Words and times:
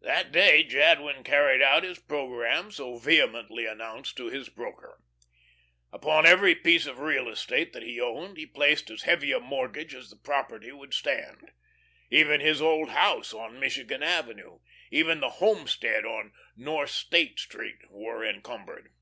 That 0.00 0.32
day 0.32 0.64
Jadwin 0.64 1.22
carried 1.22 1.62
out 1.62 1.84
his 1.84 2.00
programme 2.00 2.72
so 2.72 2.98
vehemently 2.98 3.64
announced 3.64 4.16
to 4.16 4.26
his 4.26 4.48
broker. 4.48 5.00
Upon 5.92 6.26
every 6.26 6.56
piece 6.56 6.84
of 6.84 6.98
real 6.98 7.28
estate 7.28 7.72
that 7.72 7.84
he 7.84 8.00
owned 8.00 8.38
he 8.38 8.44
placed 8.44 8.90
as 8.90 9.02
heavy 9.02 9.30
a 9.30 9.38
mortgage 9.38 9.94
as 9.94 10.10
the 10.10 10.16
property 10.16 10.72
would 10.72 10.92
stand. 10.94 11.52
Even 12.10 12.40
his 12.40 12.60
old 12.60 12.88
house 12.90 13.32
on 13.32 13.60
Michigan 13.60 14.02
Avenue, 14.02 14.58
even 14.90 15.20
the 15.20 15.30
"homestead" 15.30 16.04
on 16.04 16.32
North 16.56 16.90
State 16.90 17.38
Street 17.38 17.88
were 17.88 18.26
encumbered. 18.26 18.92